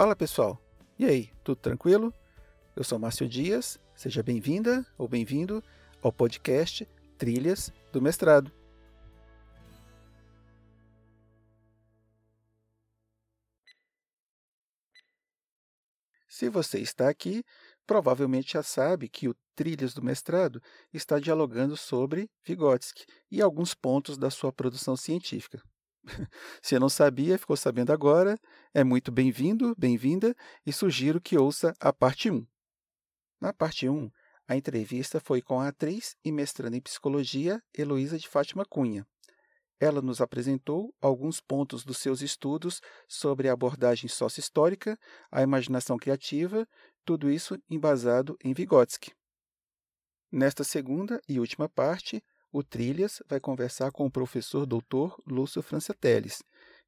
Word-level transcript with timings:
Fala 0.00 0.14
pessoal, 0.14 0.62
e 0.96 1.04
aí, 1.04 1.32
tudo 1.42 1.56
tranquilo? 1.56 2.14
Eu 2.76 2.84
sou 2.84 3.00
Márcio 3.00 3.28
Dias, 3.28 3.80
seja 3.96 4.22
bem-vinda 4.22 4.86
ou 4.96 5.08
bem-vindo 5.08 5.60
ao 6.00 6.12
podcast 6.12 6.88
Trilhas 7.18 7.72
do 7.92 8.00
Mestrado. 8.00 8.52
Se 16.28 16.48
você 16.48 16.78
está 16.78 17.08
aqui, 17.08 17.42
provavelmente 17.84 18.52
já 18.52 18.62
sabe 18.62 19.08
que 19.08 19.28
o 19.28 19.34
Trilhas 19.56 19.94
do 19.94 20.00
Mestrado 20.04 20.62
está 20.94 21.18
dialogando 21.18 21.76
sobre 21.76 22.30
Vygotsky 22.46 23.04
e 23.28 23.42
alguns 23.42 23.74
pontos 23.74 24.16
da 24.16 24.30
sua 24.30 24.52
produção 24.52 24.96
científica. 24.96 25.60
Se 26.62 26.78
não 26.78 26.88
sabia, 26.88 27.38
ficou 27.38 27.56
sabendo 27.56 27.92
agora, 27.92 28.38
é 28.72 28.82
muito 28.82 29.10
bem-vindo, 29.12 29.74
bem-vinda 29.76 30.34
e 30.64 30.72
sugiro 30.72 31.20
que 31.20 31.36
ouça 31.36 31.74
a 31.80 31.92
parte 31.92 32.30
1. 32.30 32.46
Na 33.40 33.52
parte 33.52 33.88
1, 33.88 34.10
a 34.46 34.56
entrevista 34.56 35.20
foi 35.20 35.42
com 35.42 35.60
a 35.60 35.68
atriz 35.68 36.16
e 36.24 36.32
mestranda 36.32 36.76
em 36.76 36.80
psicologia 36.80 37.62
Heloísa 37.76 38.18
de 38.18 38.28
Fátima 38.28 38.64
Cunha. 38.64 39.06
Ela 39.80 40.02
nos 40.02 40.20
apresentou 40.20 40.92
alguns 41.00 41.40
pontos 41.40 41.84
dos 41.84 41.98
seus 41.98 42.20
estudos 42.20 42.80
sobre 43.06 43.48
a 43.48 43.52
abordagem 43.52 44.08
sócio-histórica, 44.08 44.98
a 45.30 45.42
imaginação 45.42 45.96
criativa, 45.96 46.66
tudo 47.04 47.30
isso 47.30 47.56
embasado 47.70 48.36
em 48.42 48.52
Vygotsky. 48.52 49.12
Nesta 50.32 50.64
segunda 50.64 51.20
e 51.28 51.38
última 51.38 51.68
parte, 51.68 52.22
o 52.52 52.62
Trilhas 52.62 53.22
vai 53.28 53.38
conversar 53.38 53.90
com 53.92 54.06
o 54.06 54.10
professor 54.10 54.64
doutor 54.64 55.20
Lúcio 55.26 55.62
Franciateles, 55.62 56.42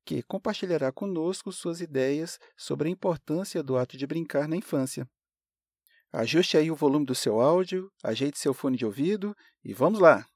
que 0.04 0.22
compartilhará 0.22 0.90
conosco 0.90 1.52
suas 1.52 1.80
ideias 1.80 2.38
sobre 2.56 2.88
a 2.88 2.90
importância 2.90 3.62
do 3.62 3.76
ato 3.76 3.96
de 3.96 4.06
brincar 4.06 4.48
na 4.48 4.56
infância. 4.56 5.08
Ajuste 6.12 6.56
aí 6.56 6.70
o 6.70 6.76
volume 6.76 7.06
do 7.06 7.14
seu 7.14 7.40
áudio, 7.40 7.90
ajeite 8.02 8.38
seu 8.38 8.52
fone 8.52 8.76
de 8.76 8.84
ouvido 8.84 9.36
e 9.64 9.72
vamos 9.72 10.00
lá! 10.00 10.26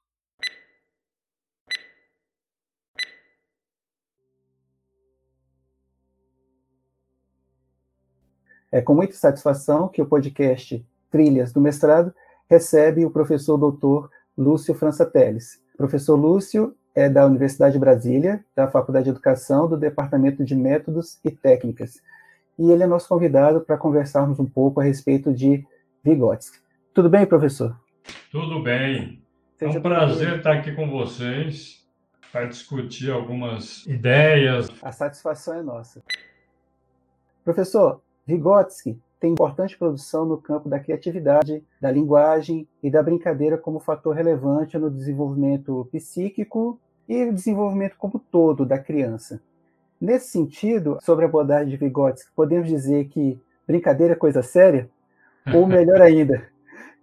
É 8.71 8.81
com 8.81 8.93
muita 8.93 9.13
satisfação 9.13 9.87
que 9.87 10.01
o 10.01 10.05
podcast 10.05 10.85
Trilhas 11.09 11.53
do 11.53 11.61
Mestrado 11.61 12.13
recebe 12.49 13.05
o 13.05 13.11
professor 13.11 13.57
doutor 13.57 14.11
Lúcio 14.37 14.73
França 14.73 15.05
Teles. 15.05 15.61
Professor 15.77 16.15
Lúcio 16.15 16.75
é 16.93 17.09
da 17.09 17.25
Universidade 17.25 17.73
de 17.73 17.79
Brasília, 17.79 18.43
da 18.55 18.67
Faculdade 18.67 19.05
de 19.05 19.11
Educação, 19.11 19.67
do 19.67 19.77
Departamento 19.77 20.43
de 20.43 20.55
Métodos 20.55 21.19
e 21.23 21.31
Técnicas. 21.31 22.01
E 22.57 22.71
ele 22.71 22.83
é 22.83 22.87
nosso 22.87 23.07
convidado 23.07 23.61
para 23.61 23.77
conversarmos 23.77 24.39
um 24.39 24.45
pouco 24.45 24.79
a 24.79 24.83
respeito 24.83 25.33
de 25.33 25.65
Vygotsky. 26.03 26.59
Tudo 26.93 27.09
bem, 27.09 27.25
professor? 27.25 27.77
Tudo 28.31 28.61
bem. 28.61 29.21
É 29.59 29.67
um 29.67 29.81
prazer 29.81 30.37
estar 30.37 30.53
aqui 30.53 30.73
com 30.73 30.89
vocês 30.89 31.85
para 32.31 32.45
discutir 32.45 33.11
algumas 33.11 33.85
ideias. 33.85 34.69
A 34.81 34.91
satisfação 34.91 35.55
é 35.55 35.61
nossa. 35.61 36.01
Professor, 37.43 38.01
Vygotsky 38.25 38.99
tem 39.19 39.31
importante 39.31 39.77
produção 39.77 40.25
no 40.25 40.37
campo 40.37 40.69
da 40.69 40.79
criatividade, 40.79 41.63
da 41.79 41.91
linguagem 41.91 42.67
e 42.83 42.89
da 42.91 43.01
brincadeira 43.01 43.57
como 43.57 43.79
fator 43.79 44.15
relevante 44.15 44.77
no 44.77 44.91
desenvolvimento 44.91 45.87
psíquico 45.91 46.79
e 47.07 47.31
desenvolvimento 47.31 47.95
como 47.97 48.19
todo 48.19 48.65
da 48.65 48.77
criança. 48.77 49.41
Nesse 49.99 50.29
sentido, 50.29 50.97
sobre 51.01 51.25
a 51.25 51.27
abordagem 51.27 51.69
de 51.69 51.77
Vygotsky, 51.77 52.29
podemos 52.35 52.67
dizer 52.67 53.07
que 53.07 53.39
brincadeira 53.65 54.13
é 54.13 54.17
coisa 54.17 54.43
séria? 54.43 54.89
Ou 55.53 55.65
melhor 55.67 56.01
ainda, 56.01 56.47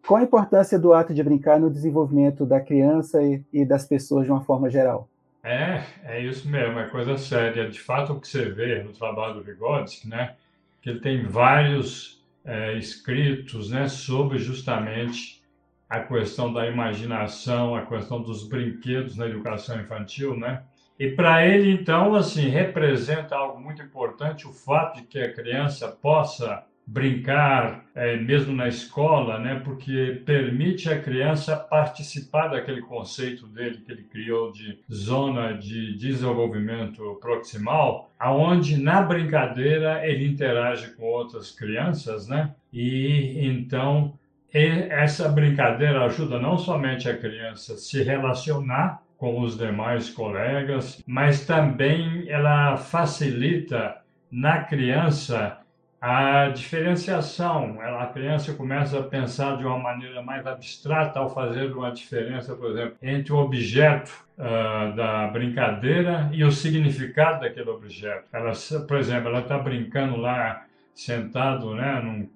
qual 0.06 0.20
a 0.20 0.24
importância 0.24 0.78
do 0.78 0.92
ato 0.92 1.14
de 1.14 1.22
brincar 1.22 1.58
no 1.58 1.70
desenvolvimento 1.70 2.44
da 2.44 2.60
criança 2.60 3.22
e, 3.22 3.42
e 3.52 3.64
das 3.64 3.86
pessoas 3.86 4.26
de 4.26 4.30
uma 4.30 4.42
forma 4.42 4.68
geral? 4.68 5.08
É, 5.42 5.82
é 6.04 6.20
isso 6.20 6.48
mesmo, 6.48 6.78
é 6.78 6.88
coisa 6.88 7.16
séria. 7.16 7.68
De 7.68 7.80
fato, 7.80 8.12
o 8.12 8.20
que 8.20 8.28
você 8.28 8.50
vê 8.50 8.82
no 8.82 8.92
trabalho 8.92 9.34
do 9.34 9.42
Vygotsky, 9.42 10.08
né, 10.08 10.34
que 10.82 10.90
ele 10.90 11.00
tem 11.00 11.24
vários 11.24 12.22
é, 12.44 12.76
escritos 12.76 13.70
né, 13.70 13.88
sobre 13.88 14.38
justamente 14.38 15.40
a 15.88 16.00
questão 16.00 16.52
da 16.52 16.66
imaginação, 16.66 17.76
a 17.76 17.86
questão 17.86 18.20
dos 18.20 18.48
brinquedos 18.48 19.16
na 19.16 19.26
educação 19.26 19.80
infantil, 19.80 20.36
né? 20.36 20.64
E 20.98 21.10
para 21.10 21.46
ele, 21.46 21.70
então, 21.70 22.14
assim, 22.14 22.48
representa 22.48 23.36
algo 23.36 23.60
muito 23.60 23.82
importante 23.82 24.46
o 24.46 24.52
fato 24.52 25.00
de 25.00 25.06
que 25.06 25.18
a 25.18 25.32
criança 25.32 25.88
possa 25.88 26.64
brincar, 26.86 27.84
é, 27.94 28.16
mesmo 28.16 28.52
na 28.54 28.68
escola, 28.68 29.38
né? 29.38 29.60
Porque 29.64 30.22
permite 30.26 30.90
à 30.90 31.00
criança 31.00 31.56
participar 31.56 32.48
daquele 32.48 32.82
conceito 32.82 33.46
dele 33.46 33.82
que 33.84 33.92
ele 33.92 34.02
criou 34.04 34.50
de 34.50 34.78
zona 34.92 35.52
de 35.52 35.96
desenvolvimento 35.96 37.18
proximal, 37.20 38.10
aonde 38.18 38.76
na 38.76 39.02
brincadeira 39.02 40.06
ele 40.06 40.26
interage 40.26 40.90
com 40.96 41.04
outras 41.04 41.50
crianças, 41.50 42.26
né? 42.28 42.54
E 42.72 43.46
então 43.46 44.14
essa 44.52 45.28
brincadeira 45.28 46.04
ajuda 46.04 46.38
não 46.38 46.58
somente 46.58 47.08
a 47.08 47.16
criança 47.16 47.74
a 47.74 47.76
se 47.78 48.02
relacionar 48.02 49.02
com 49.16 49.40
os 49.40 49.56
demais 49.56 50.10
colegas, 50.10 51.02
mas 51.06 51.46
também 51.46 52.28
ela 52.28 52.76
facilita 52.76 53.96
na 54.30 54.64
criança 54.64 55.61
a 56.04 56.48
diferenciação, 56.48 57.80
a 57.80 58.06
criança 58.06 58.52
começa 58.54 58.98
a 58.98 59.04
pensar 59.04 59.56
de 59.56 59.64
uma 59.64 59.78
maneira 59.78 60.20
mais 60.20 60.44
abstrata 60.44 61.20
ao 61.20 61.32
fazer 61.32 61.72
uma 61.72 61.92
diferença, 61.92 62.56
por 62.56 62.72
exemplo, 62.72 62.96
entre 63.00 63.32
o 63.32 63.36
objeto 63.36 64.10
uh, 64.36 64.96
da 64.96 65.28
brincadeira 65.28 66.28
e 66.32 66.42
o 66.42 66.50
significado 66.50 67.42
daquele 67.42 67.70
objeto. 67.70 68.24
Ela, 68.32 68.50
por 68.88 68.96
exemplo, 68.96 69.28
ela 69.28 69.42
está 69.42 69.56
brincando 69.56 70.16
lá, 70.16 70.66
sentado, 70.92 71.72
né, 71.76 72.00
num, 72.02 72.28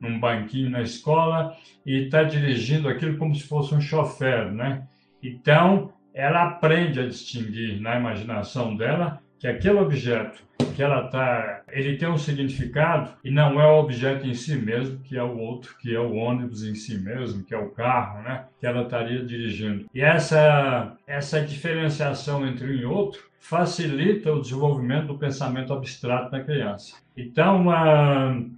num 0.00 0.20
banquinho 0.20 0.70
na 0.70 0.82
escola 0.82 1.56
e 1.84 2.04
está 2.04 2.22
dirigindo 2.22 2.88
aquilo 2.88 3.18
como 3.18 3.34
se 3.34 3.48
fosse 3.48 3.74
um 3.74 3.80
chofer, 3.80 4.52
né? 4.52 4.86
Então, 5.20 5.92
ela 6.14 6.44
aprende 6.44 7.00
a 7.00 7.06
distinguir 7.08 7.80
na 7.80 7.98
imaginação 7.98 8.76
dela 8.76 9.20
que 9.38 9.46
aquele 9.46 9.78
objeto 9.78 10.42
que 10.74 10.82
ela 10.82 11.08
tá, 11.08 11.62
ele 11.70 11.96
tem 11.96 12.08
um 12.08 12.18
significado 12.18 13.10
e 13.24 13.30
não 13.30 13.60
é 13.60 13.66
o 13.66 13.78
objeto 13.78 14.26
em 14.26 14.34
si 14.34 14.56
mesmo, 14.56 15.00
que 15.00 15.16
é 15.16 15.22
o 15.22 15.36
outro, 15.36 15.76
que 15.78 15.94
é 15.94 15.98
o 15.98 16.14
ônibus 16.14 16.64
em 16.64 16.74
si 16.74 16.98
mesmo, 16.98 17.44
que 17.44 17.54
é 17.54 17.58
o 17.58 17.70
carro, 17.70 18.22
né, 18.22 18.44
que 18.60 18.66
ela 18.66 18.82
estaria 18.82 19.24
dirigindo. 19.24 19.86
E 19.94 20.00
essa 20.00 20.96
essa 21.06 21.40
diferenciação 21.40 22.46
entre 22.46 22.66
um 22.66 22.74
e 22.74 22.84
outro 22.84 23.28
facilita 23.40 24.32
o 24.32 24.40
desenvolvimento 24.40 25.06
do 25.06 25.18
pensamento 25.18 25.72
abstrato 25.72 26.30
na 26.32 26.42
criança. 26.42 26.96
Então, 27.16 27.66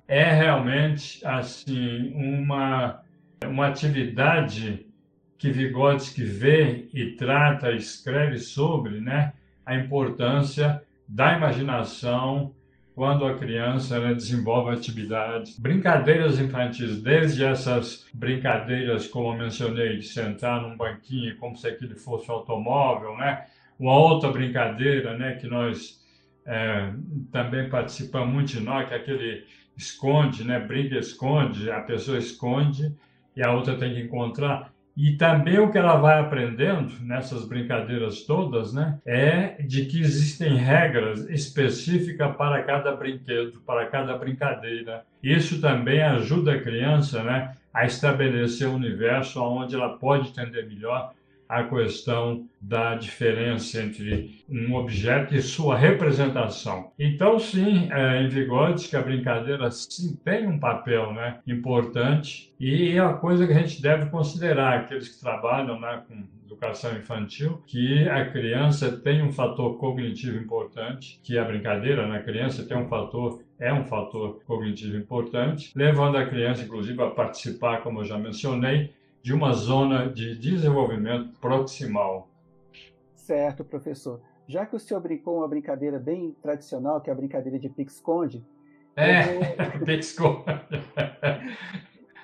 é 0.09 0.33
realmente 0.33 1.25
assim 1.25 2.13
uma 2.15 3.01
uma 3.47 3.69
atividade 3.69 4.87
que 5.39 5.51
Vygotsky 5.51 6.23
vê 6.23 6.89
e 6.93 7.13
trata, 7.13 7.73
escreve 7.73 8.39
sobre, 8.39 9.01
né, 9.01 9.33
a 9.71 9.77
importância 9.77 10.83
da 11.09 11.37
imaginação 11.37 12.53
quando 12.93 13.25
a 13.25 13.39
criança 13.39 14.01
né, 14.01 14.13
desenvolve 14.13 14.75
atividades, 14.75 15.57
brincadeiras 15.59 16.41
infantis, 16.41 17.01
desde 17.01 17.45
essas 17.45 18.05
brincadeiras, 18.13 19.07
como 19.07 19.33
eu 19.33 19.39
mencionei, 19.39 19.97
de 19.97 20.03
sentar 20.03 20.61
num 20.61 20.77
banquinho 20.77 21.37
como 21.37 21.57
se 21.57 21.69
aquilo 21.69 21.97
fosse 21.97 22.29
um 22.31 22.35
automóvel, 22.35 23.17
né? 23.17 23.47
Uma 23.79 23.97
outra 23.97 24.31
brincadeira, 24.31 25.17
né, 25.17 25.37
que 25.37 25.47
nós 25.47 26.01
é, 26.45 26.93
também 27.31 27.71
participamos 27.71 28.35
muito 28.35 28.49
de 28.49 28.61
nós, 28.61 28.89
que 28.89 28.93
é 28.93 28.97
aquele 28.97 29.45
esconde, 29.77 30.43
né? 30.45 30.59
Brinca, 30.59 30.99
esconde, 30.99 31.71
a 31.71 31.81
pessoa 31.81 32.19
esconde 32.19 32.93
e 33.37 33.43
a 33.43 33.53
outra 33.53 33.79
tem 33.79 33.95
que 33.95 34.01
encontrar. 34.01 34.70
E 34.97 35.13
também 35.13 35.59
o 35.59 35.71
que 35.71 35.79
ela 35.79 35.97
vai 35.97 36.19
aprendendo 36.19 36.93
nessas 37.01 37.47
brincadeiras 37.47 38.25
todas, 38.25 38.73
né, 38.73 38.99
é 39.07 39.63
de 39.63 39.87
que 39.87 40.01
existem 40.01 40.57
regras 40.57 41.29
específicas 41.31 42.37
para 42.37 42.63
cada 42.63 42.95
brinquedo, 42.95 43.61
para 43.67 43.87
cada 43.87 44.17
brincadeira. 44.17 45.05
Isso 45.23 45.61
também 45.61 46.03
ajuda 46.03 46.53
a 46.53 46.61
criança, 46.61 47.23
né, 47.23 47.55
a 47.73 47.87
estabelecer 47.87 48.69
um 48.69 48.75
universo 48.75 49.41
onde 49.43 49.75
ela 49.75 49.97
pode 49.97 50.31
entender 50.31 50.67
melhor 50.67 51.13
a 51.51 51.65
questão 51.65 52.47
da 52.61 52.95
diferença 52.95 53.83
entre 53.83 54.45
um 54.49 54.75
objeto 54.75 55.35
e 55.35 55.43
sua 55.43 55.77
representação. 55.77 56.93
Então, 56.97 57.41
sim, 57.41 57.91
é, 57.91 58.23
em 58.23 58.29
Vygotsky 58.29 58.97
a 58.97 59.03
brincadeira 59.03 59.69
tem 60.25 60.47
um 60.47 60.61
papel 60.61 61.13
né, 61.13 61.41
importante 61.47 62.55
e 62.61 62.93
é 62.93 63.01
a 63.01 63.15
coisa 63.15 63.47
que 63.47 63.53
a 63.53 63.59
gente 63.59 63.83
deve 63.83 64.07
considerar, 64.11 64.79
aqueles 64.79 65.09
que 65.09 65.21
trabalham 65.21 65.81
né, 65.81 66.03
com 66.07 66.23
educação 66.47 66.97
infantil, 66.97 67.63
que 67.67 68.09
a 68.09 68.31
criança 68.31 68.97
tem 68.99 69.23
um 69.23 69.33
fator 69.33 69.77
cognitivo 69.79 70.39
importante, 70.39 71.19
que 71.23 71.37
a 71.37 71.45
brincadeira 71.45 72.07
na 72.07 72.21
criança 72.21 72.65
tem 72.65 72.77
um 72.77 72.87
fator 72.87 73.43
é 73.61 73.73
um 73.73 73.85
fator 73.85 74.41
cognitivo 74.47 74.97
importante, 74.97 75.71
levando 75.77 76.17
a 76.17 76.25
criança, 76.25 76.63
inclusive, 76.63 77.01
a 77.03 77.11
participar, 77.11 77.83
como 77.83 78.01
eu 78.01 78.05
já 78.07 78.17
mencionei, 78.17 78.91
de 79.23 79.35
uma 79.35 79.53
zona 79.53 80.09
de 80.09 80.35
desenvolvimento 80.35 81.31
proximal. 81.41 82.29
Certo, 83.15 83.65
professor. 83.65 84.21
Já 84.47 84.67
que 84.67 84.75
o 84.75 84.81
senhor 84.81 85.01
brincou 85.01 85.39
uma 85.39 85.49
brincadeira 85.49 85.99
bem 85.99 86.35
tradicional, 86.43 87.01
que 87.01 87.11
é 87.11 87.13
a 87.13 87.17
brincadeira 87.17 87.59
de 87.59 87.69
pique-esconde. 87.69 88.45
É, 88.97 89.23
vou... 89.77 89.87
pique-esconde. 89.87 90.45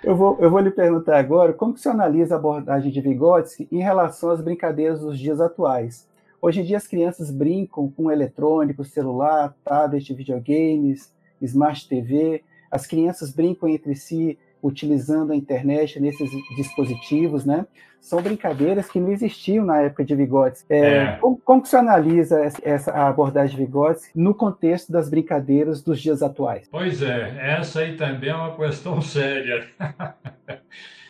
eu, 0.02 0.16
vou, 0.16 0.36
eu 0.40 0.50
vou 0.50 0.60
lhe 0.60 0.70
perguntar 0.70 1.18
agora 1.18 1.52
como 1.52 1.74
que 1.74 1.78
o 1.78 1.82
senhor 1.82 1.94
analisa 1.94 2.34
a 2.34 2.38
abordagem 2.38 2.90
de 2.90 3.00
Vygotsky 3.00 3.68
em 3.70 3.82
relação 3.82 4.30
às 4.30 4.40
brincadeiras 4.40 5.00
dos 5.00 5.18
dias 5.18 5.40
atuais. 5.40 6.08
Hoje 6.40 6.60
em 6.60 6.64
dia 6.64 6.76
as 6.76 6.86
crianças 6.86 7.30
brincam 7.30 7.90
com 7.90 8.10
eletrônicos, 8.10 8.90
celular, 8.90 9.54
tablet, 9.64 10.12
videogames, 10.12 11.14
smart 11.40 11.88
TV. 11.88 12.42
As 12.70 12.86
crianças 12.86 13.30
brincam 13.30 13.68
entre 13.68 13.94
si 13.94 14.38
utilizando 14.62 15.32
a 15.32 15.36
internet 15.36 16.00
nesses 16.00 16.30
dispositivos, 16.56 17.44
né? 17.44 17.66
São 18.00 18.22
brincadeiras 18.22 18.88
que 18.88 19.00
não 19.00 19.10
existiam 19.10 19.64
na 19.64 19.80
época 19.80 20.04
de 20.04 20.14
Vygotsky. 20.14 20.72
É, 20.72 20.78
é. 20.78 21.16
Como, 21.20 21.40
como 21.44 21.62
que 21.62 21.68
você 21.68 21.76
analisa 21.76 22.40
essa 22.62 22.92
abordagem 22.92 23.56
de 23.56 23.64
Vygotsky 23.64 24.10
no 24.14 24.32
contexto 24.34 24.92
das 24.92 25.08
brincadeiras 25.10 25.82
dos 25.82 26.00
dias 26.00 26.22
atuais? 26.22 26.68
Pois 26.70 27.02
é, 27.02 27.56
essa 27.58 27.80
aí 27.80 27.96
também 27.96 28.30
é 28.30 28.34
uma 28.34 28.54
questão 28.54 29.00
séria. 29.00 29.66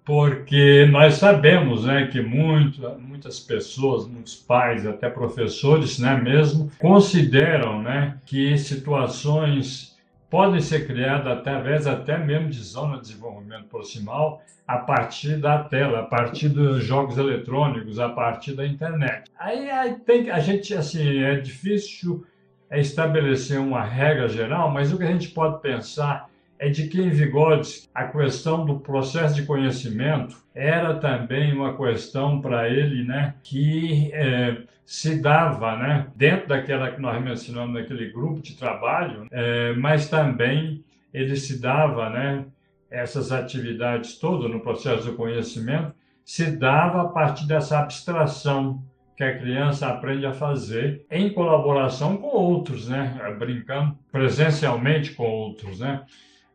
porque 0.07 0.87
nós 0.87 1.15
sabemos 1.15 1.85
né, 1.85 2.07
que 2.07 2.23
muito, 2.23 2.81
muitas 3.01 3.41
pessoas, 3.41 4.07
muitos 4.07 4.37
pais, 4.37 4.87
até 4.87 5.11
professores 5.11 5.99
né, 5.99 6.19
mesmo, 6.19 6.71
consideram 6.79 7.83
né, 7.83 8.17
que 8.25 8.57
situações 8.57 9.96
podem 10.31 10.61
ser 10.61 10.87
criadas 10.87 11.39
através 11.39 11.87
até 11.87 12.19
mesmo 12.19 12.49
de 12.49 12.61
zona 12.61 12.97
de 12.97 13.03
desenvolvimento 13.03 13.67
proximal 13.69 14.43
a 14.67 14.79
partir 14.79 15.37
da 15.37 15.63
tela, 15.63 16.01
a 16.01 16.05
partir 16.05 16.49
dos 16.49 16.83
jogos 16.83 17.17
eletrônicos, 17.17 18.01
a 18.01 18.09
partir 18.09 18.55
da 18.55 18.67
internet. 18.67 19.31
Aí, 19.39 19.71
aí 19.71 19.95
tem 19.95 20.31
a 20.31 20.41
gente 20.41 20.75
assim 20.75 21.23
é 21.23 21.37
difícil 21.37 22.27
estabelecer 22.71 23.61
uma 23.61 23.83
regra 23.83 24.29
geral, 24.29 24.71
mas 24.71 24.93
o 24.93 24.99
que 24.99 25.05
a 25.05 25.11
gente 25.13 25.29
pode 25.29 25.61
pensar 25.63 26.29
é 26.59 26.69
de 26.69 26.89
que 26.89 27.01
em 27.01 27.11
Vygotsky 27.11 27.89
a 27.95 28.05
questão 28.05 28.65
do 28.65 28.81
processo 28.81 29.35
de 29.35 29.45
conhecimento 29.45 30.37
era 30.55 30.95
também 30.95 31.53
uma 31.53 31.77
questão 31.77 32.41
para 32.41 32.69
ele, 32.69 33.05
né, 33.05 33.35
que 33.43 34.11
é, 34.13 34.63
se 34.85 35.21
dava, 35.21 35.77
né, 35.77 36.07
dentro 36.15 36.49
daquela 36.49 36.91
que 36.91 37.01
nós 37.01 37.23
mencionamos 37.23 37.75
naquele 37.75 38.11
grupo 38.11 38.41
de 38.41 38.57
trabalho, 38.57 39.27
é, 39.31 39.73
mas 39.75 40.09
também 40.09 40.85
ele 41.13 41.37
se 41.37 41.61
dava, 41.61 42.09
né, 42.11 42.45
essas 42.91 43.33
atividades 43.33 44.19
todas 44.19 44.51
no 44.51 44.61
processo 44.61 45.11
do 45.11 45.17
conhecimento 45.17 45.95
se 46.25 46.57
dava 46.57 47.03
a 47.03 47.09
partir 47.09 47.47
dessa 47.47 47.79
abstração 47.79 48.83
que 49.17 49.25
a 49.25 49.39
criança 49.39 49.89
aprende 49.89 50.27
a 50.27 50.33
fazer 50.33 51.07
em 51.11 51.33
colaboração 51.33 52.17
com 52.17 52.29
outros, 52.29 52.89
né, 52.89 53.19
brincando 53.39 53.97
presencialmente 54.13 55.13
com 55.13 55.25
outros, 55.25 55.81
né. 55.81 56.03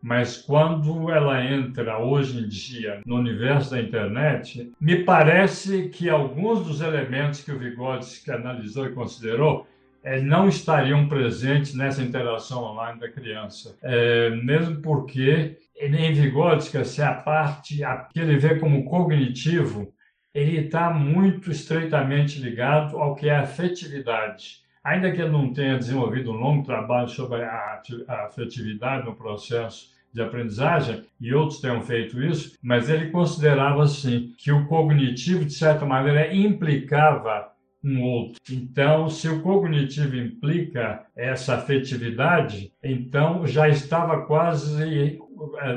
Mas 0.01 0.37
quando 0.37 1.11
ela 1.11 1.45
entra 1.45 1.99
hoje 1.99 2.39
em 2.39 2.47
dia 2.47 3.01
no 3.05 3.17
universo 3.17 3.71
da 3.71 3.79
internet, 3.79 4.71
me 4.81 5.03
parece 5.03 5.89
que 5.89 6.09
alguns 6.09 6.65
dos 6.65 6.81
elementos 6.81 7.43
que 7.43 7.51
o 7.51 7.59
Vygotsky 7.59 8.31
analisou 8.31 8.87
e 8.87 8.93
considerou 8.93 9.67
é, 10.03 10.19
não 10.19 10.47
estariam 10.47 11.07
presentes 11.07 11.75
nessa 11.75 12.01
interação 12.01 12.63
online 12.63 12.99
da 12.99 13.09
criança. 13.09 13.77
É, 13.83 14.31
mesmo 14.31 14.81
porque 14.81 15.57
em 15.79 16.13
Vygotsky, 16.13 16.83
se 16.83 17.03
a 17.03 17.13
parte 17.13 17.83
a, 17.83 18.07
que 18.11 18.19
ele 18.19 18.37
vê 18.37 18.55
como 18.55 18.85
cognitivo, 18.85 19.93
ele 20.33 20.57
está 20.57 20.89
muito 20.89 21.51
estreitamente 21.51 22.39
ligado 22.39 22.97
ao 22.97 23.15
que 23.15 23.29
é 23.29 23.35
afetividade. 23.35 24.61
Ainda 24.83 25.11
que 25.11 25.21
ele 25.21 25.29
não 25.29 25.53
tenha 25.53 25.77
desenvolvido 25.77 26.31
um 26.31 26.37
longo 26.37 26.65
trabalho 26.65 27.07
sobre 27.07 27.43
a, 27.43 27.81
a 28.07 28.25
afetividade 28.25 29.05
no 29.05 29.15
processo 29.15 29.90
de 30.13 30.21
aprendizagem, 30.21 31.03
e 31.19 31.33
outros 31.33 31.61
tenham 31.61 31.81
feito 31.81 32.21
isso, 32.21 32.57
mas 32.61 32.89
ele 32.89 33.11
considerava 33.11 33.83
assim 33.83 34.33
que 34.37 34.51
o 34.51 34.65
cognitivo, 34.65 35.45
de 35.45 35.53
certa 35.53 35.85
maneira, 35.85 36.33
implicava 36.33 37.51
um 37.83 38.01
outro. 38.03 38.35
Então, 38.49 39.09
se 39.09 39.27
o 39.27 39.41
cognitivo 39.41 40.15
implica 40.15 41.03
essa 41.15 41.55
afetividade, 41.55 42.71
então 42.83 43.47
já 43.47 43.67
estava 43.67 44.21
quase 44.25 45.19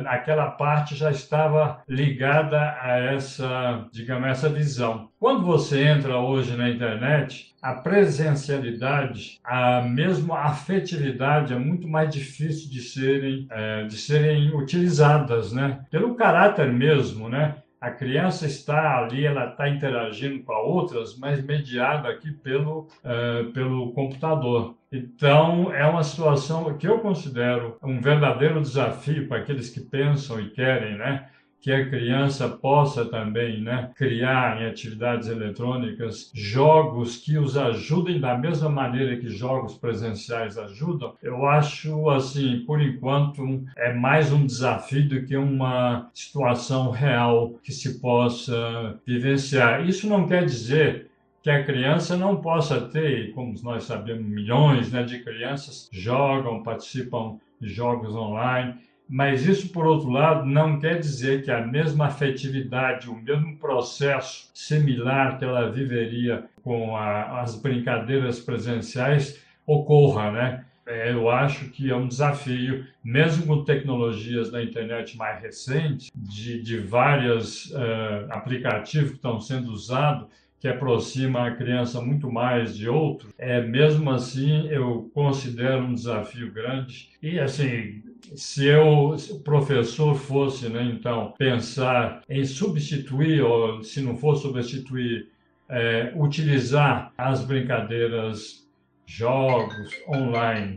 aquela 0.06 0.50
parte 0.50 0.94
já 0.94 1.10
estava 1.10 1.82
ligada 1.88 2.58
a 2.80 2.98
essa, 2.98 3.86
digamos, 3.92 4.28
essa 4.28 4.48
visão. 4.48 5.08
Quando 5.18 5.44
você 5.44 5.84
entra 5.84 6.18
hoje 6.18 6.56
na 6.56 6.68
internet, 6.68 7.54
a 7.62 7.74
presencialidade, 7.74 9.40
a 9.42 9.80
mesmo 9.80 10.34
a 10.34 10.44
afetividade 10.44 11.54
é 11.54 11.58
muito 11.58 11.88
mais 11.88 12.12
difícil 12.12 12.70
de 12.70 12.80
serem, 12.80 13.46
é, 13.50 13.84
de 13.84 13.96
serem 13.96 14.54
utilizadas, 14.54 15.52
né? 15.52 15.80
Pelo 15.90 16.14
caráter 16.14 16.70
mesmo, 16.70 17.28
né? 17.28 17.56
A 17.84 17.90
criança 17.90 18.46
está 18.46 18.98
ali, 18.98 19.26
ela 19.26 19.50
está 19.50 19.68
interagindo 19.68 20.42
com 20.42 20.54
outras, 20.54 21.18
mas 21.18 21.44
mediada 21.44 22.08
aqui 22.08 22.32
pelo, 22.32 22.88
uh, 23.04 23.52
pelo 23.52 23.92
computador. 23.92 24.74
Então, 24.90 25.70
é 25.70 25.86
uma 25.86 26.02
situação 26.02 26.78
que 26.78 26.88
eu 26.88 27.00
considero 27.00 27.76
um 27.82 28.00
verdadeiro 28.00 28.62
desafio 28.62 29.28
para 29.28 29.38
aqueles 29.38 29.68
que 29.68 29.80
pensam 29.80 30.40
e 30.40 30.48
querem, 30.48 30.96
né? 30.96 31.28
Que 31.64 31.72
a 31.72 31.88
criança 31.88 32.46
possa 32.46 33.06
também 33.06 33.62
né, 33.62 33.90
criar 33.96 34.60
em 34.60 34.66
atividades 34.66 35.28
eletrônicas 35.28 36.30
jogos 36.34 37.16
que 37.16 37.38
os 37.38 37.56
ajudem 37.56 38.20
da 38.20 38.36
mesma 38.36 38.68
maneira 38.68 39.16
que 39.16 39.30
jogos 39.30 39.72
presenciais 39.72 40.58
ajudam, 40.58 41.14
eu 41.22 41.46
acho, 41.46 42.10
assim, 42.10 42.62
por 42.66 42.82
enquanto, 42.82 43.64
é 43.78 43.94
mais 43.94 44.30
um 44.30 44.44
desafio 44.44 45.08
do 45.08 45.22
que 45.24 45.38
uma 45.38 46.10
situação 46.12 46.90
real 46.90 47.54
que 47.62 47.72
se 47.72 47.98
possa 47.98 49.00
vivenciar. 49.06 49.88
Isso 49.88 50.06
não 50.06 50.28
quer 50.28 50.44
dizer 50.44 51.08
que 51.42 51.48
a 51.48 51.64
criança 51.64 52.14
não 52.14 52.42
possa 52.42 52.78
ter, 52.78 53.32
como 53.32 53.54
nós 53.62 53.84
sabemos, 53.84 54.26
milhões 54.26 54.92
né, 54.92 55.02
de 55.02 55.24
crianças 55.24 55.88
jogam, 55.90 56.62
participam 56.62 57.38
de 57.58 57.70
jogos 57.70 58.14
online 58.14 58.74
mas 59.08 59.46
isso, 59.46 59.68
por 59.68 59.86
outro 59.86 60.10
lado, 60.10 60.46
não 60.46 60.78
quer 60.78 60.98
dizer 60.98 61.44
que 61.44 61.50
a 61.50 61.66
mesma 61.66 62.06
afetividade, 62.06 63.10
o 63.10 63.14
mesmo 63.14 63.56
processo 63.58 64.50
similar 64.54 65.38
que 65.38 65.44
ela 65.44 65.70
viveria 65.70 66.44
com 66.62 66.96
a, 66.96 67.42
as 67.42 67.60
brincadeiras 67.60 68.40
presenciais 68.40 69.40
ocorra, 69.66 70.32
né? 70.32 70.64
É, 70.86 71.12
eu 71.12 71.30
acho 71.30 71.70
que 71.70 71.90
é 71.90 71.96
um 71.96 72.06
desafio, 72.06 72.86
mesmo 73.02 73.46
com 73.46 73.64
tecnologias 73.64 74.50
da 74.50 74.62
internet 74.62 75.16
mais 75.16 75.40
recentes, 75.40 76.10
de, 76.14 76.62
de 76.62 76.76
vários 76.78 77.70
uh, 77.70 78.26
aplicativos 78.28 79.10
que 79.10 79.16
estão 79.16 79.40
sendo 79.40 79.70
usados, 79.70 80.28
que 80.64 80.68
aproxima 80.68 81.46
a 81.46 81.54
criança 81.54 82.00
muito 82.00 82.32
mais 82.32 82.74
de 82.74 82.88
outro, 82.88 83.28
é, 83.36 83.60
mesmo 83.60 84.10
assim 84.10 84.66
eu 84.68 85.10
considero 85.12 85.82
um 85.82 85.92
desafio 85.92 86.50
grande. 86.50 87.10
E 87.22 87.38
assim, 87.38 88.02
se 88.34 88.64
eu, 88.64 89.14
se 89.18 89.30
o 89.34 89.40
professor 89.40 90.14
fosse, 90.14 90.70
né, 90.70 90.82
então, 90.84 91.34
pensar 91.36 92.22
em 92.30 92.46
substituir, 92.46 93.42
ou 93.42 93.82
se 93.82 94.00
não 94.00 94.16
for 94.16 94.36
substituir, 94.36 95.28
é, 95.68 96.14
utilizar 96.16 97.12
as 97.18 97.44
brincadeiras, 97.44 98.66
jogos 99.04 99.90
online, 100.08 100.76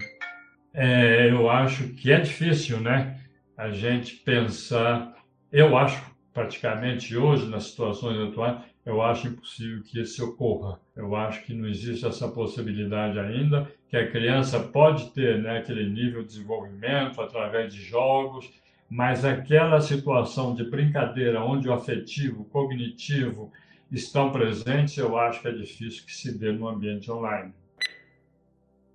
é, 0.73 1.31
eu 1.31 1.49
acho 1.49 1.87
que 1.93 2.11
é 2.11 2.19
difícil, 2.19 2.81
né? 2.81 3.21
A 3.57 3.69
gente 3.69 4.15
pensar, 4.15 5.15
eu 5.49 5.77
acho 5.77 6.03
praticamente 6.33 7.15
hoje, 7.15 7.47
nas 7.47 7.63
situações 7.67 8.19
atuais, 8.29 8.57
eu 8.87 9.01
acho 9.01 9.27
impossível 9.27 9.83
que 9.83 9.99
isso 9.99 10.25
ocorra. 10.25 10.79
Eu 10.95 11.13
acho 11.13 11.43
que 11.43 11.53
não 11.53 11.67
existe 11.67 12.05
essa 12.05 12.25
possibilidade 12.29 13.19
ainda, 13.19 13.69
que 13.89 13.97
a 13.97 14.09
criança 14.09 14.61
pode 14.61 15.11
ter 15.11 15.43
né, 15.43 15.57
aquele 15.57 15.89
nível 15.89 16.21
de 16.21 16.29
desenvolvimento 16.29 17.19
através 17.19 17.73
de 17.73 17.81
jogos, 17.81 18.49
mas 18.89 19.25
aquela 19.25 19.81
situação 19.81 20.55
de 20.55 20.63
brincadeira 20.63 21.43
onde 21.43 21.67
o 21.67 21.73
afetivo, 21.73 22.43
o 22.43 22.45
cognitivo 22.45 23.51
estão 23.91 24.31
presentes, 24.31 24.97
eu 24.97 25.17
acho 25.17 25.41
que 25.41 25.49
é 25.49 25.51
difícil 25.51 26.05
que 26.05 26.15
se 26.15 26.37
dê 26.37 26.53
no 26.53 26.65
ambiente 26.65 27.11
online. 27.11 27.53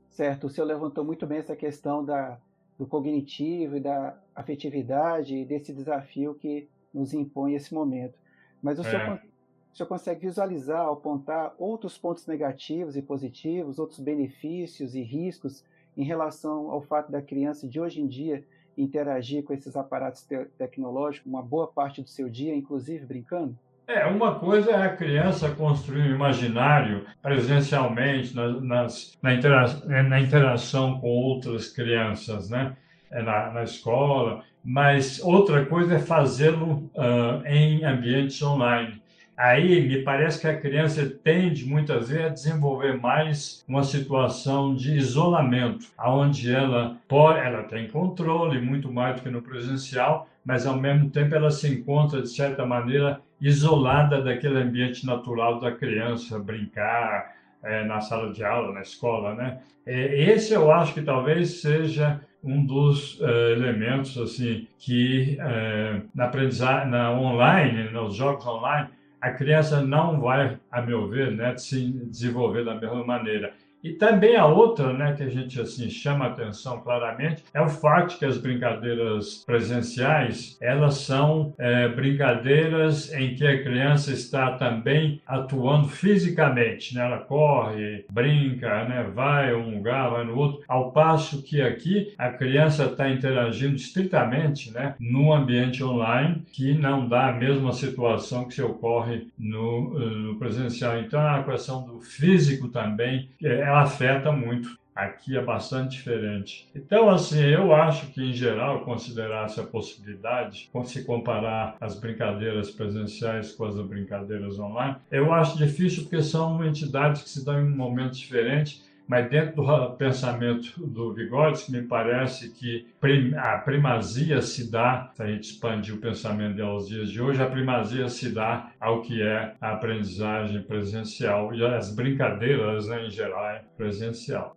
Certo, 0.09 0.47
o 0.47 0.49
senhor 0.49 0.67
levantou 0.67 1.05
muito 1.05 1.27
bem 1.27 1.37
essa 1.37 1.55
questão 1.55 2.03
da, 2.03 2.39
do 2.79 2.87
cognitivo 2.87 3.77
e 3.77 3.81
da 3.81 4.19
afetividade 4.35 5.37
e 5.37 5.45
desse 5.45 5.71
desafio 5.71 6.35
que 6.35 6.67
nos 6.95 7.13
impõe 7.13 7.55
esse 7.55 7.75
momento. 7.75 8.19
Mas 8.63 8.79
o, 8.79 8.83
é. 8.83 8.91
senhor, 8.91 9.32
o 9.73 9.77
senhor 9.77 9.89
consegue 9.89 10.27
visualizar, 10.27 10.87
apontar 10.87 11.55
outros 11.59 11.97
pontos 11.97 12.27
negativos 12.27 12.97
e 12.97 13.03
positivos, 13.03 13.79
outros 13.79 14.01
benefícios 14.01 14.95
e 14.95 15.03
riscos 15.03 15.65
em 15.97 16.05
relação 16.05 16.71
ao 16.71 16.83
fato 16.83 17.11
da 17.11 17.23
criança 17.23 17.67
de 17.67 17.81
hoje 17.81 18.01
em 18.01 18.07
dia 18.07 18.45
interagir 18.77 19.43
com 19.45 19.53
esses 19.53 19.77
aparatos 19.77 20.23
te 20.23 20.45
tecnológicos 20.57 21.27
uma 21.27 21.43
boa 21.43 21.67
parte 21.67 22.03
do 22.03 22.09
seu 22.09 22.29
dia, 22.29 22.55
inclusive 22.55 23.05
brincando? 23.05 23.57
É, 23.87 24.07
uma 24.07 24.39
coisa 24.39 24.71
é 24.71 24.87
a 24.87 24.97
criança 24.97 25.51
construir 25.51 26.03
um 26.03 26.15
imaginário 26.15 27.05
presencialmente, 27.21 28.35
na, 28.35 28.49
nas, 28.61 29.19
na, 29.21 29.35
intera 29.35 29.67
na 30.09 30.21
interação 30.21 31.01
com 31.01 31.09
outras 31.09 31.69
crianças, 31.69 32.49
né? 32.49 32.77
É 33.11 33.21
na, 33.21 33.51
na 33.51 33.63
escola, 33.65 34.43
mas 34.65 35.21
outra 35.23 35.67
coisa 35.67 35.97
é 35.97 35.99
fazê-lo 35.99 36.91
uh, 36.95 37.47
em 37.47 37.85
ambientes 37.85 38.41
online. 38.41 39.02
Aí 39.43 39.89
me 39.89 40.03
parece 40.05 40.41
que 40.41 40.47
a 40.47 40.57
criança 40.57 41.05
tende 41.05 41.67
muitas 41.67 42.11
vezes 42.11 42.25
a 42.25 42.29
desenvolver 42.29 43.01
mais 43.01 43.65
uma 43.67 43.83
situação 43.83 44.73
de 44.73 44.97
isolamento, 44.97 45.87
onde 45.99 46.55
ela 46.55 46.97
pode, 47.09 47.41
ela 47.41 47.65
tem 47.65 47.89
controle 47.89 48.61
muito 48.61 48.93
mais 48.93 49.17
do 49.17 49.23
que 49.23 49.29
no 49.29 49.43
presencial, 49.43 50.29
mas 50.45 50.65
ao 50.65 50.77
mesmo 50.77 51.11
tempo 51.11 51.35
ela 51.35 51.51
se 51.51 51.69
encontra 51.69 52.23
de 52.23 52.29
certa 52.29 52.65
maneira 52.65 53.21
isolada 53.41 54.23
daquele 54.23 54.59
ambiente 54.59 55.05
natural 55.05 55.59
da 55.59 55.73
criança, 55.73 56.39
brincar 56.39 57.35
é, 57.65 57.83
na 57.83 58.01
sala 58.01 58.33
de 58.33 58.45
aula, 58.45 58.73
na 58.73 58.83
escola, 58.83 59.35
né? 59.35 59.59
Esse 59.85 60.55
eu 60.55 60.71
acho 60.71 60.95
que 60.95 61.03
talvez 61.03 61.61
seja 61.61 62.21
um 62.45 62.65
dos 62.65 63.21
uh, 63.21 63.27
elementos 63.51 64.17
assim 64.17 64.69
que 64.79 65.37
uh, 65.41 66.09
na 66.15 66.27
aprendizagem 66.27 66.91
na 66.91 67.11
online, 67.11 67.91
nos 67.91 68.15
jogos 68.15 68.47
online, 68.47 68.89
a 69.23 69.31
criança 69.31 69.81
não 69.81 70.21
vai, 70.21 70.59
a 70.69 70.83
meu 70.83 71.09
ver, 71.09 71.31
né, 71.31 71.57
se 71.57 71.93
desenvolver 72.11 72.65
da 72.65 72.75
mesma 72.75 73.05
maneira. 73.07 73.55
E 73.83 73.93
também 73.93 74.37
a 74.37 74.47
outra, 74.47 74.93
né, 74.93 75.15
que 75.17 75.23
a 75.23 75.29
gente 75.29 75.61
assim 75.61 75.91
chama 75.91 76.27
atenção 76.27 76.81
claramente, 76.81 77.43
é 77.53 77.61
o 77.61 77.69
fato 77.69 78.19
que 78.19 78.25
as 78.25 78.39
brincadeiras 78.39 79.43
presenciais 79.45 80.57
elas 80.61 80.99
são 80.99 81.53
é, 81.59 81.89
brincadeiras 81.89 83.13
em 83.13 83.35
que 83.35 83.47
a 83.47 83.63
criança 83.63 84.13
está 84.13 84.53
também 84.53 85.21
atuando 85.27 85.89
fisicamente, 85.89 86.95
né? 86.95 87.05
Ela 87.05 87.19
corre, 87.19 88.05
brinca, 88.11 88.85
né? 88.85 89.03
Vai 89.15 89.55
um 89.55 89.77
lugar, 89.77 90.11
vai 90.11 90.25
no 90.25 90.37
outro. 90.37 90.63
Ao 90.69 90.93
passo 90.93 91.43
que 91.43 91.61
aqui 91.61 92.15
a 92.17 92.31
criança 92.31 92.85
está 92.85 93.11
interagindo 93.11 93.75
estritamente, 93.75 94.73
né, 94.73 94.95
no 95.01 95.33
ambiente 95.33 95.83
online, 95.83 96.43
que 96.53 96.73
não 96.75 97.09
dá 97.09 97.29
a 97.29 97.33
mesma 97.33 97.73
situação 97.73 98.47
que 98.47 98.55
se 98.55 98.63
ocorre 98.63 99.29
no, 99.39 100.01
eh, 100.01 100.11
no 100.11 100.37
presencial. 100.37 100.99
Então 100.99 101.21
a 101.21 101.43
questão 101.43 101.85
do 101.85 102.01
físico 102.01 102.69
também 102.69 103.29
é 103.43 103.72
ela 103.73 103.83
afeta 103.83 104.31
muito. 104.31 104.81
Aqui 104.95 105.39
é 105.39 105.43
bastante 105.43 105.97
diferente. 105.97 106.69
Então, 106.75 107.09
assim, 107.09 107.41
eu 107.41 107.75
acho 107.75 108.09
que, 108.09 108.23
em 108.23 108.35
geral, 108.35 108.85
considerar 108.85 109.47
essa 109.47 109.63
possibilidade, 109.63 110.69
se 110.85 111.03
comparar 111.05 111.79
as 111.81 111.99
brincadeiras 111.99 112.71
presenciais 112.71 113.53
com 113.53 113.65
as 113.65 113.75
brincadeiras 113.75 114.59
online, 114.59 114.97
eu 115.11 115.33
acho 115.33 115.57
difícil 115.57 116.03
porque 116.03 116.23
são 116.23 116.63
entidades 116.63 117.23
que 117.23 117.31
se 117.31 117.43
dão 117.43 117.59
em 117.59 117.71
momentos 117.71 118.19
diferentes 118.19 118.85
mas 119.13 119.29
dentro 119.29 119.63
do 119.63 119.97
pensamento 119.99 120.87
do 120.87 121.13
Vygotsky, 121.13 121.71
me 121.71 121.83
parece 121.83 122.49
que 122.49 122.89
a 123.37 123.59
primazia 123.59 124.41
se 124.41 124.71
dá, 124.71 125.11
se 125.13 125.23
a 125.23 125.27
gente 125.27 125.53
expandir 125.53 125.95
o 125.95 126.01
pensamento 126.01 126.57
dela 126.57 126.71
aos 126.71 126.89
dias 126.89 127.11
de 127.11 127.21
hoje, 127.21 127.43
a 127.43 127.47
primazia 127.47 128.09
se 128.09 128.33
dá 128.33 128.73
ao 128.81 129.03
que 129.03 129.21
é 129.21 129.55
a 129.61 129.73
aprendizagem 129.73 130.63
presencial 130.63 131.53
e 131.53 131.63
as 131.63 131.95
brincadeiras, 131.95 132.89
né, 132.89 133.05
em 133.05 133.11
geral, 133.11 133.45
é 133.51 133.63
presencial. 133.77 134.57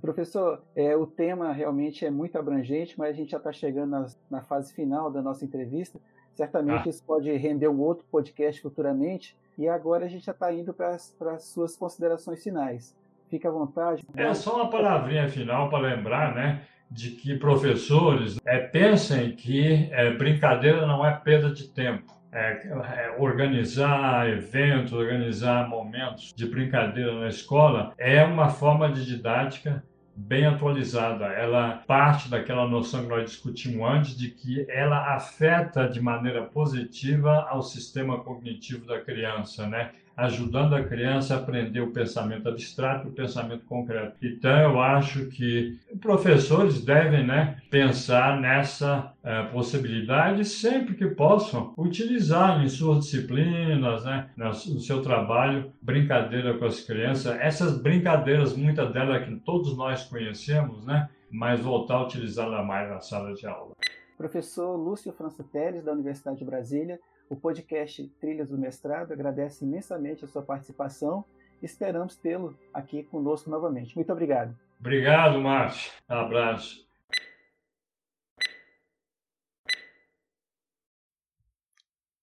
Professor, 0.00 0.60
é, 0.74 0.96
o 0.96 1.06
tema 1.06 1.52
realmente 1.52 2.04
é 2.04 2.10
muito 2.10 2.36
abrangente, 2.36 2.98
mas 2.98 3.10
a 3.10 3.12
gente 3.16 3.30
já 3.30 3.38
está 3.38 3.52
chegando 3.52 3.90
na, 3.90 4.06
na, 4.28 4.42
fase 4.42 4.74
final 4.74 5.08
da 5.08 5.22
nossa 5.22 5.44
entrevista. 5.44 6.00
Certamente 6.34 6.88
ah. 6.88 6.90
isso 6.90 7.04
pode 7.04 7.30
render 7.36 7.68
um 7.68 7.78
outro 7.80 8.04
podcast 8.10 8.60
futuramente. 8.60 9.38
E 9.56 9.68
agora 9.68 10.06
a 10.06 10.08
gente 10.08 10.24
já 10.24 10.32
está 10.32 10.52
indo 10.52 10.74
para 10.74 10.96
as 10.96 11.44
suas 11.44 11.76
considerações 11.76 12.42
finais. 12.42 12.98
Fique 13.30 13.46
à 13.46 13.50
vontade. 13.50 14.04
É 14.16 14.34
só 14.34 14.56
uma 14.56 14.68
palavrinha 14.68 15.28
final 15.28 15.70
para 15.70 15.94
lembrar, 15.94 16.34
né? 16.34 16.62
De 16.90 17.10
que 17.12 17.36
professores 17.36 18.38
é, 18.44 18.58
pensem 18.58 19.30
que 19.36 19.88
é, 19.92 20.10
brincadeira 20.12 20.84
não 20.84 21.06
é 21.06 21.14
perda 21.14 21.50
de 21.50 21.68
tempo. 21.68 22.12
É, 22.32 22.52
é, 22.52 23.16
organizar 23.18 24.28
eventos, 24.28 24.92
organizar 24.92 25.68
momentos 25.68 26.32
de 26.34 26.46
brincadeira 26.46 27.12
na 27.20 27.28
escola 27.28 27.92
é 27.98 28.22
uma 28.24 28.48
forma 28.48 28.90
de 28.90 29.06
didática 29.06 29.82
bem 30.16 30.46
atualizada. 30.46 31.26
Ela 31.26 31.82
parte 31.86 32.28
daquela 32.28 32.68
noção 32.68 33.02
que 33.02 33.08
nós 33.08 33.30
discutimos 33.30 33.88
antes 33.88 34.16
de 34.16 34.30
que 34.30 34.66
ela 34.68 35.14
afeta 35.14 35.88
de 35.88 36.00
maneira 36.00 36.42
positiva 36.42 37.46
ao 37.48 37.62
sistema 37.62 38.18
cognitivo 38.18 38.86
da 38.86 39.00
criança, 39.00 39.66
né? 39.66 39.92
Ajudando 40.20 40.74
a 40.74 40.84
criança 40.84 41.34
a 41.34 41.38
aprender 41.38 41.80
o 41.80 41.92
pensamento 41.92 42.48
abstrato 42.48 43.06
e 43.06 43.10
o 43.10 43.14
pensamento 43.14 43.64
concreto. 43.64 44.16
Então, 44.22 44.58
eu 44.58 44.80
acho 44.80 45.26
que 45.26 45.78
professores 46.00 46.84
devem 46.84 47.26
né, 47.26 47.56
pensar 47.70 48.38
nessa 48.38 49.14
é, 49.24 49.44
possibilidade 49.44 50.44
sempre 50.44 50.94
que 50.94 51.06
possam 51.06 51.72
utilizar 51.76 52.62
em 52.62 52.68
suas 52.68 53.04
disciplinas, 53.04 54.04
né, 54.04 54.28
no 54.36 54.52
seu 54.52 55.00
trabalho, 55.00 55.72
brincadeira 55.80 56.56
com 56.58 56.66
as 56.66 56.80
crianças. 56.80 57.38
Essas 57.40 57.80
brincadeiras, 57.80 58.54
muitas 58.54 58.92
delas 58.92 59.24
que 59.24 59.34
todos 59.36 59.76
nós 59.76 60.04
conhecemos, 60.04 60.84
né, 60.84 61.08
mas 61.30 61.60
voltar 61.60 61.94
a 61.94 62.04
utilizá-la 62.04 62.62
mais 62.62 62.90
na 62.90 63.00
sala 63.00 63.32
de 63.34 63.46
aula. 63.46 63.74
Professor 64.18 64.76
Lúcio 64.76 65.12
França 65.12 65.42
Teles, 65.42 65.82
da 65.82 65.92
Universidade 65.92 66.38
de 66.38 66.44
Brasília, 66.44 67.00
o 67.30 67.36
podcast 67.36 68.08
Trilhas 68.20 68.48
do 68.50 68.58
Mestrado 68.58 69.12
agradece 69.12 69.64
imensamente 69.64 70.24
a 70.24 70.28
sua 70.28 70.42
participação 70.42 71.24
e 71.62 71.64
esperamos 71.64 72.16
tê-lo 72.16 72.58
aqui 72.74 73.04
conosco 73.04 73.48
novamente. 73.48 73.94
Muito 73.94 74.12
obrigado. 74.12 74.58
Obrigado, 74.80 75.40
Márcio. 75.40 75.92
Um 76.10 76.14
abraço. 76.14 76.84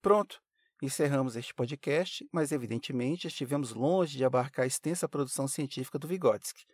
Pronto, 0.01 0.41
encerramos 0.81 1.37
este 1.37 1.53
podcast, 1.53 2.27
mas 2.31 2.51
evidentemente 2.51 3.27
estivemos 3.27 3.73
longe 3.73 4.17
de 4.17 4.25
abarcar 4.25 4.63
a 4.63 4.67
extensa 4.67 5.07
produção 5.07 5.47
científica 5.47 5.97
do 5.97 6.07
Vygotsky. 6.07 6.65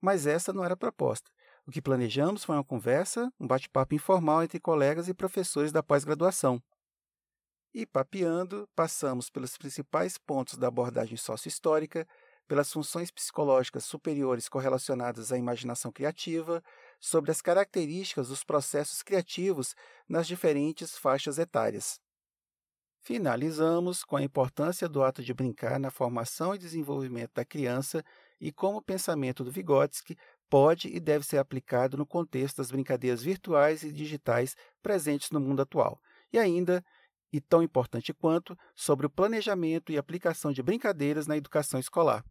Mas 0.00 0.26
essa 0.26 0.50
não 0.50 0.64
era 0.64 0.74
a 0.74 0.78
proposta. 0.78 1.30
O 1.66 1.70
que 1.70 1.82
planejamos 1.82 2.42
foi 2.42 2.56
uma 2.56 2.64
conversa, 2.64 3.30
um 3.38 3.46
bate-papo 3.46 3.94
informal 3.94 4.42
entre 4.42 4.58
colegas 4.58 5.08
e 5.08 5.14
professores 5.14 5.70
da 5.70 5.82
pós-graduação. 5.82 6.60
E 7.74 7.86
papeando, 7.86 8.68
passamos 8.76 9.30
pelos 9.30 9.56
principais 9.56 10.18
pontos 10.18 10.58
da 10.58 10.68
abordagem 10.68 11.16
sócio-histórica, 11.16 12.06
pelas 12.46 12.70
funções 12.70 13.10
psicológicas 13.10 13.84
superiores 13.84 14.46
correlacionadas 14.46 15.32
à 15.32 15.38
imaginação 15.38 15.90
criativa, 15.90 16.62
sobre 17.00 17.30
as 17.30 17.40
características 17.40 18.28
dos 18.28 18.44
processos 18.44 19.02
criativos 19.02 19.74
nas 20.06 20.26
diferentes 20.26 20.98
faixas 20.98 21.38
etárias. 21.38 21.98
Finalizamos 23.00 24.04
com 24.04 24.16
a 24.16 24.22
importância 24.22 24.88
do 24.88 25.02
ato 25.02 25.22
de 25.22 25.32
brincar 25.34 25.80
na 25.80 25.90
formação 25.90 26.54
e 26.54 26.58
desenvolvimento 26.58 27.32
da 27.34 27.44
criança 27.44 28.04
e 28.40 28.52
como 28.52 28.78
o 28.78 28.82
pensamento 28.82 29.42
do 29.42 29.50
Vygotsky 29.50 30.16
pode 30.48 30.88
e 30.88 31.00
deve 31.00 31.24
ser 31.24 31.38
aplicado 31.38 31.96
no 31.96 32.06
contexto 32.06 32.58
das 32.58 32.70
brincadeiras 32.70 33.22
virtuais 33.22 33.82
e 33.82 33.90
digitais 33.90 34.54
presentes 34.82 35.30
no 35.30 35.40
mundo 35.40 35.62
atual. 35.62 35.98
E 36.32 36.38
ainda 36.38 36.84
e 37.32 37.40
tão 37.40 37.62
importante 37.62 38.12
quanto, 38.12 38.56
sobre 38.74 39.06
o 39.06 39.10
planejamento 39.10 39.90
e 39.90 39.98
aplicação 39.98 40.52
de 40.52 40.62
brincadeiras 40.62 41.26
na 41.26 41.36
educação 41.36 41.80
escolar. 41.80 42.24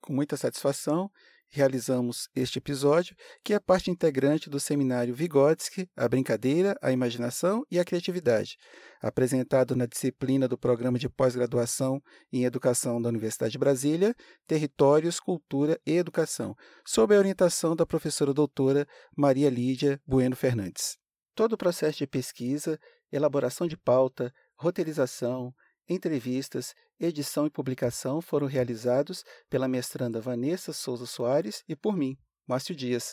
Com 0.00 0.12
muita 0.12 0.36
satisfação, 0.36 1.10
realizamos 1.48 2.28
este 2.34 2.58
episódio, 2.58 3.16
que 3.42 3.54
é 3.54 3.60
parte 3.60 3.90
integrante 3.90 4.50
do 4.50 4.60
seminário 4.60 5.14
Vygotsky, 5.14 5.88
a 5.96 6.08
brincadeira, 6.08 6.76
a 6.82 6.92
imaginação 6.92 7.64
e 7.70 7.78
a 7.78 7.84
criatividade, 7.84 8.56
apresentado 9.00 9.74
na 9.74 9.86
disciplina 9.86 10.48
do 10.48 10.58
Programa 10.58 10.98
de 10.98 11.08
Pós-Graduação 11.08 12.00
em 12.32 12.44
Educação 12.44 13.00
da 13.00 13.08
Universidade 13.08 13.52
de 13.52 13.58
Brasília, 13.58 14.14
Territórios, 14.46 15.20
Cultura 15.20 15.80
e 15.86 15.92
Educação, 15.92 16.54
sob 16.86 17.14
a 17.14 17.18
orientação 17.18 17.74
da 17.74 17.86
professora 17.86 18.34
doutora 18.34 18.86
Maria 19.16 19.50
Lídia 19.50 20.00
Bueno 20.06 20.36
Fernandes. 20.36 21.05
Todo 21.36 21.52
o 21.52 21.58
processo 21.58 21.98
de 21.98 22.06
pesquisa 22.06 22.80
elaboração 23.12 23.66
de 23.66 23.76
pauta, 23.76 24.32
roteirização, 24.56 25.54
entrevistas, 25.88 26.74
edição 26.98 27.46
e 27.46 27.50
publicação 27.50 28.20
foram 28.20 28.46
realizados 28.46 29.22
pela 29.48 29.68
mestranda 29.68 30.20
Vanessa 30.20 30.72
Souza 30.72 31.06
Soares 31.06 31.62
e 31.68 31.76
por 31.76 31.96
mim, 31.96 32.16
Márcio 32.46 32.74
Dias. 32.74 33.12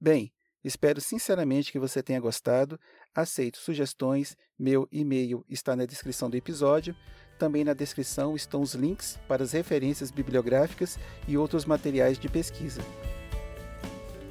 Bem, 0.00 0.32
espero 0.62 1.00
sinceramente 1.00 1.72
que 1.72 1.80
você 1.80 2.00
tenha 2.00 2.20
gostado. 2.20 2.78
Aceito 3.12 3.58
sugestões, 3.58 4.36
meu 4.56 4.88
e-mail 4.90 5.44
está 5.48 5.74
na 5.74 5.84
descrição 5.84 6.30
do 6.30 6.36
episódio. 6.36 6.96
Também 7.40 7.64
na 7.64 7.74
descrição 7.74 8.34
estão 8.34 8.62
os 8.62 8.74
links 8.74 9.18
para 9.26 9.42
as 9.42 9.52
referências 9.52 10.12
bibliográficas 10.12 10.96
e 11.26 11.36
outros 11.36 11.64
materiais 11.64 12.18
de 12.18 12.28
pesquisa. 12.28 12.80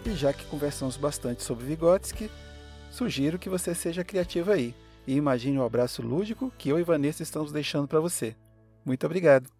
E 0.06 0.16
já 0.16 0.32
que 0.32 0.46
conversamos 0.46 0.98
bastante 0.98 1.44
sobre 1.44 1.66
Vygotsky, 1.66 2.30
sugiro 2.96 3.38
que 3.38 3.50
você 3.50 3.75
seja 3.75 4.06
criativo 4.06 4.52
aí 4.52 4.74
e 5.06 5.16
imagine 5.16 5.60
o 5.60 5.64
abraço 5.64 6.02
lúdico 6.02 6.52
que 6.58 6.70
eu 6.70 6.80
e 6.80 6.84
Vanessa 6.84 7.24
estamos 7.24 7.52
deixando 7.52 7.88
para 7.88 8.00
você. 8.00 8.36
Muito 8.86 9.06
obrigado! 9.06 9.55